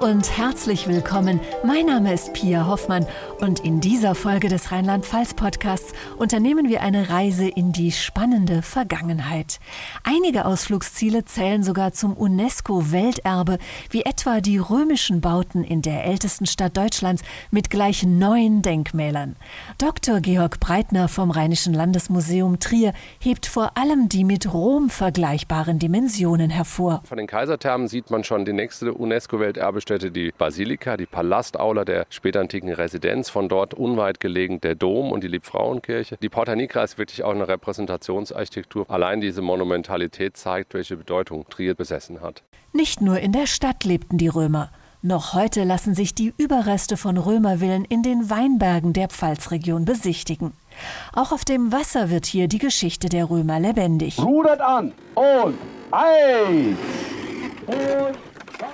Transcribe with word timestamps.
Und 0.00 0.38
herzlich 0.38 0.88
willkommen. 0.88 1.40
Mein 1.62 1.84
Name 1.84 2.14
ist 2.14 2.32
Pia 2.32 2.66
Hoffmann 2.66 3.06
und 3.40 3.60
in 3.60 3.80
dieser 3.80 4.14
Folge 4.14 4.48
des 4.48 4.72
Rheinland-Pfalz-Podcasts 4.72 5.92
unternehmen 6.16 6.70
wir 6.70 6.80
eine 6.80 7.10
Reise 7.10 7.46
in 7.46 7.72
die 7.72 7.92
spannende 7.92 8.62
Vergangenheit. 8.62 9.60
Einige 10.02 10.46
Ausflugsziele 10.46 11.26
zählen 11.26 11.62
sogar 11.62 11.92
zum 11.92 12.16
UNESCO-Welterbe, 12.16 13.58
wie 13.90 14.02
etwa 14.02 14.40
die 14.40 14.56
römischen 14.56 15.20
Bauten 15.20 15.64
in 15.64 15.82
der 15.82 16.06
ältesten 16.06 16.46
Stadt 16.46 16.78
Deutschlands 16.78 17.22
mit 17.50 17.68
gleich 17.68 18.02
neun 18.02 18.62
Denkmälern. 18.62 19.36
Dr. 19.76 20.20
Georg 20.20 20.60
Breitner 20.60 21.08
vom 21.08 21.30
Rheinischen 21.30 21.74
Landesmuseum 21.74 22.58
Trier 22.58 22.94
hebt 23.18 23.44
vor 23.44 23.76
allem 23.76 24.08
die 24.08 24.24
mit 24.24 24.50
Rom 24.50 24.88
vergleichbaren 24.88 25.78
Dimensionen 25.78 26.48
hervor. 26.48 27.02
Von 27.04 27.18
den 27.18 27.26
Kaiserthermen 27.26 27.86
sieht 27.86 28.10
man 28.10 28.24
schon 28.24 28.46
die 28.46 28.54
nächste 28.54 28.94
UNESCO-Welterbe 28.94 29.82
Kulturstätte 29.90 30.12
die 30.12 30.32
Basilika, 30.36 30.96
die 30.96 31.06
Palastaula 31.06 31.84
der 31.84 32.06
spätantiken 32.10 32.72
Residenz. 32.72 33.28
Von 33.28 33.48
dort 33.48 33.74
unweit 33.74 34.20
gelegen 34.20 34.60
der 34.60 34.74
Dom 34.76 35.10
und 35.10 35.24
die 35.24 35.28
Liebfrauenkirche. 35.28 36.16
Die 36.22 36.28
Porta 36.28 36.54
Nigra 36.54 36.84
ist 36.84 36.98
wirklich 36.98 37.24
auch 37.24 37.32
eine 37.32 37.48
Repräsentationsarchitektur. 37.48 38.88
Allein 38.88 39.20
diese 39.20 39.42
Monumentalität 39.42 40.36
zeigt, 40.36 40.74
welche 40.74 40.96
Bedeutung 40.96 41.48
Trier 41.48 41.74
besessen 41.74 42.20
hat. 42.20 42.44
Nicht 42.72 43.00
nur 43.00 43.18
in 43.18 43.32
der 43.32 43.46
Stadt 43.46 43.84
lebten 43.84 44.16
die 44.16 44.28
Römer. 44.28 44.70
Noch 45.02 45.32
heute 45.32 45.64
lassen 45.64 45.94
sich 45.94 46.14
die 46.14 46.34
Überreste 46.36 46.96
von 46.96 47.16
Römervillen 47.16 47.86
in 47.86 48.02
den 48.02 48.28
Weinbergen 48.28 48.92
der 48.92 49.08
Pfalzregion 49.08 49.86
besichtigen. 49.86 50.52
Auch 51.14 51.32
auf 51.32 51.44
dem 51.44 51.72
Wasser 51.72 52.10
wird 52.10 52.26
hier 52.26 52.48
die 52.48 52.58
Geschichte 52.58 53.08
der 53.08 53.30
Römer 53.30 53.58
lebendig. 53.58 54.18
Rudert 54.18 54.60
an 54.60 54.92
und 55.14 55.56
eins 55.90 56.76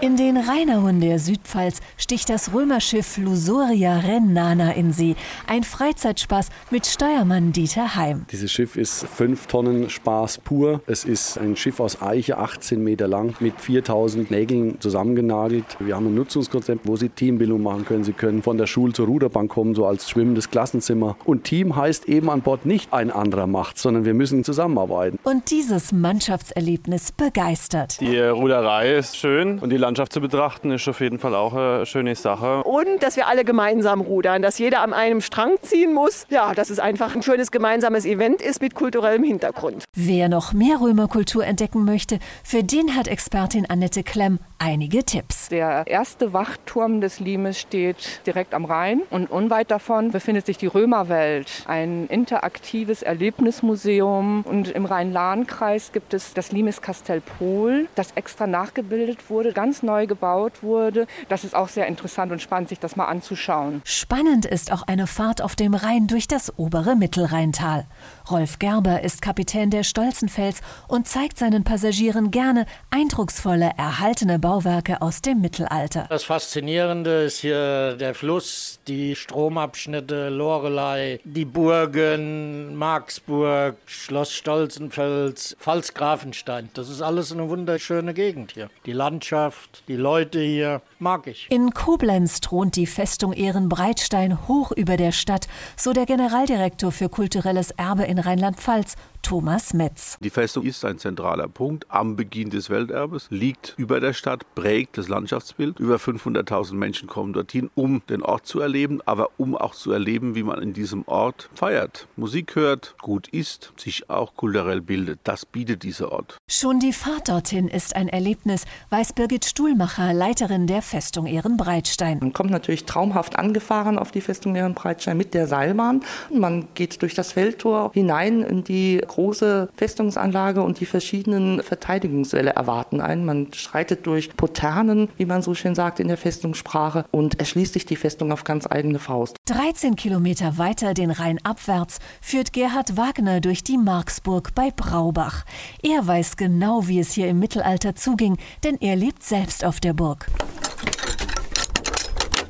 in 0.00 0.16
den 0.16 0.36
Rheinauen 0.36 1.00
der 1.00 1.18
Südpfalz 1.18 1.80
sticht 1.96 2.28
das 2.28 2.52
Römerschiff 2.54 3.16
Lusoria 3.18 3.98
Rennana 3.98 4.72
in 4.72 4.92
See. 4.92 5.16
Ein 5.46 5.64
Freizeitspaß 5.64 6.50
mit 6.70 6.86
Steuermann 6.86 7.52
Dieter 7.52 7.96
Heim. 7.96 8.24
Dieses 8.30 8.52
Schiff 8.52 8.76
ist 8.76 9.06
5 9.06 9.46
Tonnen 9.46 9.90
Spaß 9.90 10.38
pur. 10.38 10.82
Es 10.86 11.04
ist 11.04 11.38
ein 11.38 11.56
Schiff 11.56 11.80
aus 11.80 12.00
Eiche, 12.00 12.38
18 12.38 12.82
Meter 12.82 13.08
lang, 13.08 13.34
mit 13.40 13.60
4000 13.60 14.30
Nägeln 14.30 14.80
zusammengenagelt. 14.80 15.64
Wir 15.80 15.96
haben 15.96 16.06
ein 16.06 16.14
Nutzungskonzept, 16.14 16.86
wo 16.86 16.96
Sie 16.96 17.08
Teambildung 17.08 17.62
machen 17.62 17.84
können. 17.84 18.04
Sie 18.04 18.12
können 18.12 18.42
von 18.42 18.56
der 18.56 18.66
Schule 18.66 18.92
zur 18.92 19.06
Ruderbank 19.06 19.50
kommen, 19.50 19.74
so 19.74 19.84
als 19.86 20.08
schwimmendes 20.08 20.50
Klassenzimmer. 20.50 21.16
Und 21.24 21.44
Team 21.44 21.74
heißt 21.74 22.08
eben 22.08 22.30
an 22.30 22.42
Bord 22.42 22.66
nicht 22.66 22.92
ein 22.92 23.10
anderer 23.10 23.46
macht, 23.46 23.78
sondern 23.78 24.04
wir 24.04 24.14
müssen 24.14 24.44
zusammenarbeiten. 24.44 25.18
Und 25.24 25.50
dieses 25.50 25.90
Mannschaftserlebnis 25.90 27.10
begeistert. 27.10 28.00
Die 28.00 28.18
Ruderei 28.18 28.94
ist 28.94 29.16
schön 29.16 29.58
und 29.58 29.70
die 29.70 29.87
Landschaft 29.88 30.12
zu 30.12 30.20
betrachten 30.20 30.70
ist 30.70 30.86
auf 30.86 31.00
jeden 31.00 31.18
Fall 31.18 31.34
auch 31.34 31.54
eine 31.54 31.86
schöne 31.86 32.14
Sache. 32.14 32.62
Und 32.64 33.02
dass 33.02 33.16
wir 33.16 33.26
alle 33.26 33.42
gemeinsam 33.42 34.02
rudern, 34.02 34.42
dass 34.42 34.58
jeder 34.58 34.82
an 34.82 34.92
einem 34.92 35.22
Strang 35.22 35.52
ziehen 35.62 35.94
muss. 35.94 36.26
Ja, 36.28 36.52
dass 36.52 36.68
es 36.68 36.78
einfach 36.78 37.16
ein 37.16 37.22
schönes 37.22 37.50
gemeinsames 37.50 38.04
Event 38.04 38.42
ist 38.42 38.60
mit 38.60 38.74
kulturellem 38.74 39.24
Hintergrund. 39.24 39.84
Wer 39.96 40.28
noch 40.28 40.52
mehr 40.52 40.82
Römerkultur 40.82 41.42
entdecken 41.42 41.86
möchte, 41.86 42.18
für 42.44 42.62
den 42.62 42.96
hat 42.96 43.08
Expertin 43.08 43.64
Annette 43.70 44.02
Klemm 44.02 44.40
einige 44.58 45.04
Tipps. 45.04 45.48
Der 45.48 45.86
erste 45.86 46.34
Wachturm 46.34 47.00
des 47.00 47.18
Limes 47.20 47.58
steht 47.58 48.20
direkt 48.26 48.52
am 48.52 48.66
Rhein 48.66 49.00
und 49.08 49.30
unweit 49.30 49.70
davon 49.70 50.10
befindet 50.10 50.44
sich 50.44 50.58
die 50.58 50.66
Römerwelt, 50.66 51.64
ein 51.66 52.08
interaktives 52.08 53.02
Erlebnismuseum. 53.02 54.42
Und 54.42 54.68
im 54.68 54.84
Rhein-Lahn-Kreis 54.84 55.92
gibt 55.92 56.12
es 56.12 56.34
das 56.34 56.52
Limes 56.52 56.82
Kastell 56.82 57.22
Pohl, 57.22 57.88
das 57.94 58.12
extra 58.16 58.46
nachgebildet 58.46 59.30
wurde, 59.30 59.52
ganz 59.52 59.77
neu 59.82 60.06
gebaut 60.06 60.62
wurde. 60.62 61.06
Das 61.28 61.44
ist 61.44 61.54
auch 61.54 61.68
sehr 61.68 61.86
interessant 61.86 62.32
und 62.32 62.42
spannend, 62.42 62.68
sich 62.68 62.80
das 62.80 62.96
mal 62.96 63.06
anzuschauen. 63.06 63.82
Spannend 63.84 64.44
ist 64.44 64.72
auch 64.72 64.82
eine 64.82 65.06
Fahrt 65.06 65.42
auf 65.42 65.56
dem 65.56 65.74
Rhein 65.74 66.06
durch 66.06 66.28
das 66.28 66.58
obere 66.58 66.96
Mittelrheintal. 66.96 67.86
Rolf 68.30 68.58
Gerber 68.58 69.02
ist 69.02 69.22
Kapitän 69.22 69.70
der 69.70 69.82
Stolzenfels 69.82 70.60
und 70.86 71.08
zeigt 71.08 71.38
seinen 71.38 71.64
Passagieren 71.64 72.30
gerne 72.30 72.66
eindrucksvolle, 72.90 73.72
erhaltene 73.76 74.38
Bauwerke 74.38 75.00
aus 75.02 75.22
dem 75.22 75.40
Mittelalter. 75.40 76.06
Das 76.08 76.24
Faszinierende 76.24 77.24
ist 77.24 77.38
hier 77.38 77.96
der 77.96 78.14
Fluss, 78.14 78.80
die 78.86 79.16
Stromabschnitte, 79.16 80.28
Lorelei, 80.28 81.20
die 81.24 81.44
Burgen, 81.44 82.74
Marksburg, 82.76 83.76
Schloss 83.86 84.32
Stolzenfels, 84.32 85.56
Pfalzgrafenstein. 85.58 86.68
Das 86.74 86.88
ist 86.88 87.02
alles 87.02 87.32
eine 87.32 87.48
wunderschöne 87.48 88.14
Gegend 88.14 88.52
hier. 88.52 88.70
Die 88.86 88.92
Landschaft, 88.92 89.67
die 89.88 89.96
Leute 89.96 90.40
hier, 90.40 90.82
mag 90.98 91.26
ich. 91.26 91.46
In 91.50 91.72
Koblenz 91.72 92.40
thront 92.40 92.76
die 92.76 92.86
Festung 92.86 93.32
Ehrenbreitstein 93.32 94.48
hoch 94.48 94.72
über 94.72 94.96
der 94.96 95.12
Stadt, 95.12 95.48
so 95.76 95.92
der 95.92 96.06
Generaldirektor 96.06 96.92
für 96.92 97.08
kulturelles 97.08 97.70
Erbe 97.72 98.04
in 98.04 98.18
Rheinland-Pfalz, 98.18 98.96
Thomas 99.22 99.74
Metz. 99.74 100.16
Die 100.20 100.30
Festung 100.30 100.64
ist 100.64 100.84
ein 100.84 100.98
zentraler 100.98 101.48
Punkt 101.48 101.86
am 101.88 102.16
Beginn 102.16 102.50
des 102.50 102.70
Welterbes, 102.70 103.26
liegt 103.30 103.74
über 103.76 104.00
der 104.00 104.12
Stadt, 104.12 104.44
prägt 104.54 104.96
das 104.96 105.08
Landschaftsbild. 105.08 105.78
Über 105.78 105.96
500.000 105.96 106.74
Menschen 106.74 107.08
kommen 107.08 107.32
dorthin, 107.32 107.70
um 107.74 108.02
den 108.08 108.22
Ort 108.22 108.46
zu 108.46 108.60
erleben, 108.60 109.00
aber 109.04 109.30
um 109.36 109.56
auch 109.56 109.74
zu 109.74 109.92
erleben, 109.92 110.34
wie 110.34 110.42
man 110.42 110.62
in 110.62 110.72
diesem 110.72 111.06
Ort 111.06 111.50
feiert, 111.54 112.06
Musik 112.16 112.56
hört, 112.56 112.94
gut 113.02 113.28
isst, 113.28 113.72
sich 113.76 114.08
auch 114.08 114.34
kulturell 114.34 114.80
bildet. 114.80 115.20
Das 115.24 115.44
bietet 115.44 115.82
dieser 115.82 116.12
Ort. 116.12 116.38
Schon 116.48 116.80
die 116.80 116.92
Fahrt 116.92 117.28
dorthin 117.28 117.68
ist 117.68 117.96
ein 117.96 118.08
Erlebnis, 118.08 118.64
weiß 118.90 119.12
Birgit 119.12 119.44
Stuhlmacher, 119.58 120.12
Leiterin 120.12 120.68
der 120.68 120.82
Festung 120.82 121.26
Ehrenbreitstein. 121.26 122.20
Man 122.20 122.32
kommt 122.32 122.52
natürlich 122.52 122.84
traumhaft 122.84 123.36
angefahren 123.36 123.98
auf 123.98 124.12
die 124.12 124.20
Festung 124.20 124.54
Ehrenbreitstein 124.54 125.16
mit 125.16 125.34
der 125.34 125.48
Seilbahn. 125.48 126.02
Man 126.32 126.68
geht 126.74 127.02
durch 127.02 127.16
das 127.16 127.32
Feldtor 127.32 127.90
hinein 127.92 128.42
in 128.44 128.62
die 128.62 129.02
große 129.04 129.68
Festungsanlage 129.74 130.62
und 130.62 130.78
die 130.78 130.86
verschiedenen 130.86 131.60
Verteidigungswelle 131.60 132.50
erwarten 132.50 133.00
einen. 133.00 133.24
Man 133.24 133.52
schreitet 133.52 134.06
durch 134.06 134.36
Poternen, 134.36 135.08
wie 135.16 135.26
man 135.26 135.42
so 135.42 135.54
schön 135.54 135.74
sagt 135.74 135.98
in 135.98 136.06
der 136.06 136.18
Festungssprache, 136.18 137.06
und 137.10 137.40
erschließt 137.40 137.72
sich 137.72 137.84
die 137.84 137.96
Festung 137.96 138.30
auf 138.30 138.44
ganz 138.44 138.64
eigene 138.70 139.00
Faust. 139.00 139.38
13 139.46 139.96
Kilometer 139.96 140.56
weiter 140.58 140.94
den 140.94 141.10
Rhein 141.10 141.40
abwärts 141.42 141.98
führt 142.20 142.52
Gerhard 142.52 142.96
Wagner 142.96 143.40
durch 143.40 143.64
die 143.64 143.78
Marksburg 143.78 144.54
bei 144.54 144.70
Braubach. 144.70 145.44
Er 145.82 146.06
weiß 146.06 146.36
genau, 146.36 146.86
wie 146.86 147.00
es 147.00 147.10
hier 147.10 147.26
im 147.26 147.40
Mittelalter 147.40 147.96
zuging, 147.96 148.36
denn 148.62 148.76
er 148.80 148.94
lebt 148.94 149.24
selbst 149.24 149.47
auf 149.64 149.80
der 149.80 149.92
Burg. 149.92 150.26